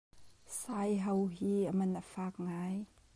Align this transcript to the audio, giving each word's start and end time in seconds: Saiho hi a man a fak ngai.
Saiho 0.53 1.13
hi 1.35 1.51
a 1.71 1.73
man 1.79 1.93
a 2.01 2.03
fak 2.13 2.33
ngai. 2.45 2.77